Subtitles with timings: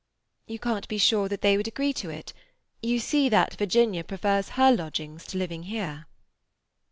[0.47, 2.33] "You can't be sure that they would agree to it.
[2.81, 6.07] You see that Virginia prefers her lodgings to living here."